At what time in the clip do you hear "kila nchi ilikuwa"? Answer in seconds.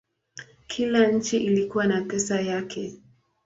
0.67-1.85